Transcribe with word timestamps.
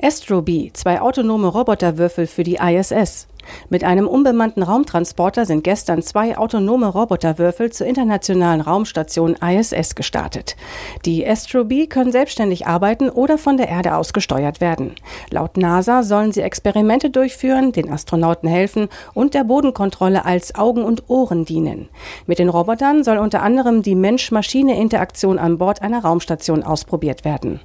Astrobee, 0.00 0.70
zwei 0.72 1.00
autonome 1.00 1.48
Roboterwürfel 1.48 2.26
für 2.26 2.42
die 2.42 2.56
ISS. 2.56 3.28
Mit 3.68 3.84
einem 3.84 4.06
unbemannten 4.06 4.62
Raumtransporter 4.62 5.46
sind 5.46 5.64
gestern 5.64 6.02
zwei 6.02 6.36
autonome 6.36 6.86
Roboterwürfel 6.86 7.72
zur 7.72 7.86
internationalen 7.86 8.60
Raumstation 8.60 9.36
ISS 9.36 9.94
gestartet. 9.94 10.56
Die 11.04 11.26
Astrobee 11.26 11.86
können 11.86 12.12
selbstständig 12.12 12.66
arbeiten 12.66 13.08
oder 13.08 13.38
von 13.38 13.56
der 13.56 13.68
Erde 13.68 13.96
aus 13.96 14.12
gesteuert 14.12 14.60
werden. 14.60 14.94
Laut 15.30 15.56
NASA 15.56 16.02
sollen 16.02 16.32
sie 16.32 16.42
Experimente 16.42 17.10
durchführen, 17.10 17.72
den 17.72 17.90
Astronauten 17.90 18.48
helfen 18.48 18.88
und 19.14 19.34
der 19.34 19.44
Bodenkontrolle 19.44 20.24
als 20.24 20.54
Augen 20.54 20.84
und 20.84 21.08
Ohren 21.08 21.44
dienen. 21.44 21.88
Mit 22.26 22.38
den 22.38 22.48
Robotern 22.48 23.04
soll 23.04 23.18
unter 23.18 23.42
anderem 23.42 23.82
die 23.82 23.94
Mensch-Maschine-Interaktion 23.94 25.38
an 25.38 25.58
Bord 25.58 25.82
einer 25.82 26.02
Raumstation 26.02 26.62
ausprobiert 26.62 27.24
werden. 27.24 27.60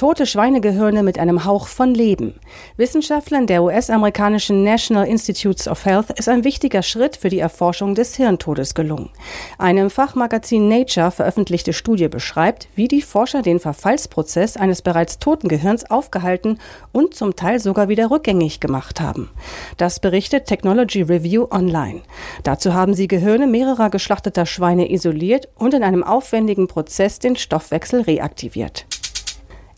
Tote 0.00 0.24
Schweinegehirne 0.24 1.02
mit 1.02 1.18
einem 1.18 1.44
Hauch 1.44 1.66
von 1.66 1.92
Leben. 1.92 2.40
Wissenschaftlern 2.78 3.46
der 3.46 3.62
US-amerikanischen 3.62 4.64
National 4.64 5.06
Institutes 5.06 5.68
of 5.68 5.84
Health 5.84 6.18
ist 6.18 6.26
ein 6.26 6.42
wichtiger 6.42 6.82
Schritt 6.82 7.18
für 7.18 7.28
die 7.28 7.38
Erforschung 7.38 7.94
des 7.94 8.16
Hirntodes 8.16 8.74
gelungen. 8.74 9.10
Eine 9.58 9.82
im 9.82 9.90
Fachmagazin 9.90 10.68
Nature 10.68 11.10
veröffentlichte 11.10 11.74
Studie 11.74 12.08
beschreibt, 12.08 12.68
wie 12.74 12.88
die 12.88 13.02
Forscher 13.02 13.42
den 13.42 13.60
Verfallsprozess 13.60 14.56
eines 14.56 14.80
bereits 14.80 15.18
toten 15.18 15.48
Gehirns 15.48 15.90
aufgehalten 15.90 16.58
und 16.92 17.12
zum 17.12 17.36
Teil 17.36 17.60
sogar 17.60 17.90
wieder 17.90 18.10
rückgängig 18.10 18.58
gemacht 18.58 19.02
haben. 19.02 19.28
Das 19.76 20.00
berichtet 20.00 20.46
Technology 20.46 21.02
Review 21.02 21.46
Online. 21.50 22.00
Dazu 22.42 22.72
haben 22.72 22.94
sie 22.94 23.06
Gehirne 23.06 23.46
mehrerer 23.46 23.90
geschlachteter 23.90 24.46
Schweine 24.46 24.90
isoliert 24.90 25.50
und 25.58 25.74
in 25.74 25.82
einem 25.82 26.02
aufwendigen 26.02 26.68
Prozess 26.68 27.18
den 27.18 27.36
Stoffwechsel 27.36 28.00
reaktiviert. 28.00 28.86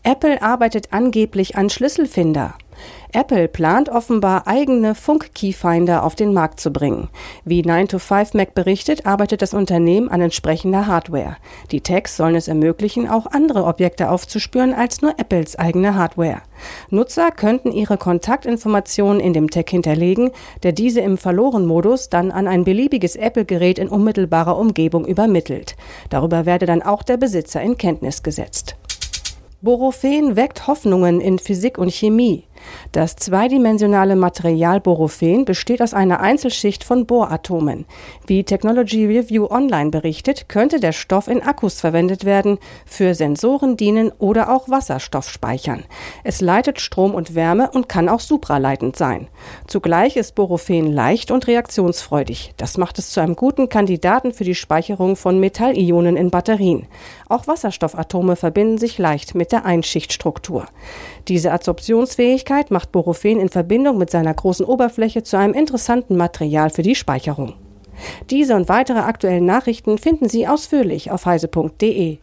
Apple 0.05 0.41
arbeitet 0.41 0.89
angeblich 0.91 1.55
an 1.55 1.69
Schlüsselfinder. 1.69 2.55
Apple 3.13 3.47
plant 3.47 3.87
offenbar 3.87 4.47
eigene 4.47 4.95
Funk-Keyfinder 4.95 6.03
auf 6.03 6.15
den 6.15 6.33
Markt 6.33 6.59
zu 6.59 6.71
bringen. 6.71 7.09
Wie 7.45 7.61
9to5Mac 7.61 8.53
berichtet, 8.53 9.05
arbeitet 9.05 9.41
das 9.41 9.53
Unternehmen 9.53 10.09
an 10.09 10.19
entsprechender 10.19 10.87
Hardware. 10.87 11.37
Die 11.71 11.79
Tags 11.79 12.17
sollen 12.17 12.35
es 12.35 12.49
ermöglichen, 12.49 13.07
auch 13.07 13.27
andere 13.27 13.63
Objekte 13.63 14.09
aufzuspüren 14.09 14.73
als 14.73 15.01
nur 15.01 15.11
Apples 15.19 15.57
eigene 15.57 15.95
Hardware. 15.95 16.41
Nutzer 16.89 17.31
könnten 17.31 17.71
ihre 17.71 17.97
Kontaktinformationen 17.97 19.21
in 19.21 19.33
dem 19.33 19.49
Tag 19.49 19.69
hinterlegen, 19.69 20.31
der 20.63 20.73
diese 20.73 20.99
im 20.99 21.17
Verloren-Modus 21.17 22.09
dann 22.09 22.31
an 22.31 22.47
ein 22.47 22.65
beliebiges 22.65 23.15
Apple-Gerät 23.15 23.79
in 23.79 23.87
unmittelbarer 23.87 24.57
Umgebung 24.57 25.05
übermittelt. 25.05 25.75
Darüber 26.09 26.45
werde 26.45 26.65
dann 26.65 26.81
auch 26.81 27.03
der 27.03 27.17
Besitzer 27.17 27.61
in 27.61 27.77
Kenntnis 27.77 28.23
gesetzt. 28.23 28.75
Borophen 29.63 30.35
weckt 30.35 30.67
Hoffnungen 30.67 31.21
in 31.21 31.39
Physik 31.39 31.77
und 31.77 31.89
Chemie. 31.89 32.43
Das 32.91 33.15
zweidimensionale 33.15 34.15
Material 34.15 34.79
Borophen 34.79 35.45
besteht 35.45 35.81
aus 35.81 35.93
einer 35.93 36.19
Einzelschicht 36.19 36.83
von 36.83 37.05
Bohratomen. 37.05 37.85
Wie 38.27 38.43
Technology 38.43 39.05
Review 39.05 39.47
Online 39.49 39.89
berichtet, 39.89 40.49
könnte 40.49 40.79
der 40.79 40.91
Stoff 40.91 41.27
in 41.27 41.41
Akkus 41.41 41.81
verwendet 41.81 42.25
werden, 42.25 42.59
für 42.85 43.15
Sensoren 43.15 43.77
dienen 43.77 44.11
oder 44.19 44.53
auch 44.53 44.69
Wasserstoff 44.69 45.29
speichern. 45.29 45.83
Es 46.23 46.41
leitet 46.41 46.79
Strom 46.79 47.15
und 47.15 47.35
Wärme 47.35 47.71
und 47.71 47.89
kann 47.89 48.09
auch 48.09 48.19
supraleitend 48.19 48.95
sein. 48.95 49.27
Zugleich 49.67 50.15
ist 50.15 50.35
Borophen 50.35 50.91
leicht 50.91 51.31
und 51.31 51.47
reaktionsfreudig. 51.47 52.53
Das 52.57 52.77
macht 52.77 52.99
es 52.99 53.09
zu 53.09 53.19
einem 53.19 53.35
guten 53.35 53.69
Kandidaten 53.69 54.33
für 54.33 54.43
die 54.43 54.55
Speicherung 54.55 55.15
von 55.15 55.39
Metallionen 55.39 56.17
in 56.17 56.29
Batterien. 56.29 56.87
Auch 57.29 57.47
Wasserstoffatome 57.47 58.35
verbinden 58.35 58.77
sich 58.77 58.97
leicht 58.97 59.35
mit 59.35 59.51
der 59.51 59.65
Einschichtstruktur. 59.65 60.65
Diese 61.27 61.51
Adsorptionsfähigkeit 61.51 62.52
macht 62.71 62.91
Borophen 62.91 63.39
in 63.39 63.49
Verbindung 63.49 63.97
mit 63.97 64.09
seiner 64.09 64.33
großen 64.33 64.65
Oberfläche 64.65 65.23
zu 65.23 65.37
einem 65.37 65.53
interessanten 65.53 66.17
Material 66.17 66.69
für 66.69 66.81
die 66.81 66.95
Speicherung. 66.95 67.53
Diese 68.29 68.55
und 68.55 68.69
weitere 68.69 68.99
aktuellen 68.99 69.45
Nachrichten 69.45 69.97
finden 69.97 70.29
Sie 70.29 70.47
ausführlich 70.47 71.11
auf 71.11 71.25
heise.de. 71.25 72.19